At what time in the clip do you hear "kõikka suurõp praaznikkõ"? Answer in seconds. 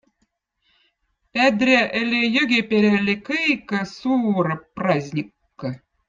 3.27-5.73